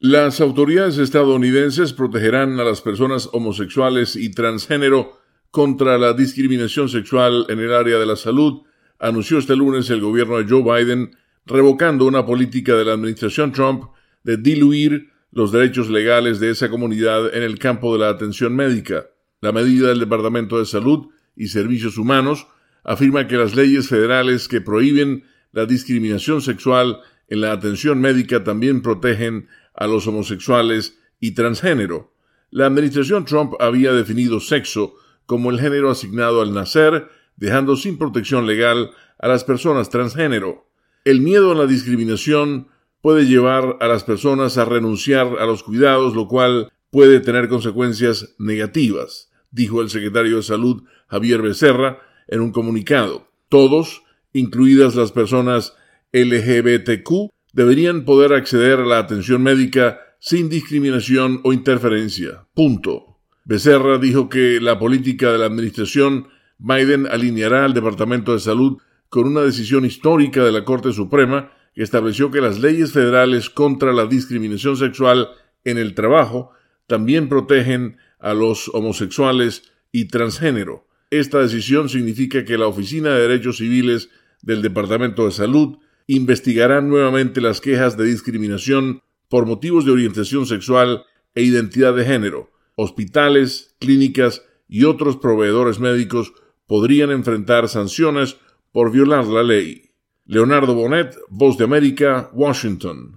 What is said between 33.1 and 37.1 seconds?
Trump había definido sexo como el género asignado al nacer,